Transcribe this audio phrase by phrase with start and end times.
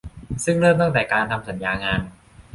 [0.43, 2.01] ซึ่งเริ่มตั้งแต่การทำสัญญางาน